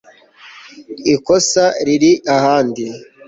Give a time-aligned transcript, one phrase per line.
[1.13, 2.85] Ikosa riri ahandi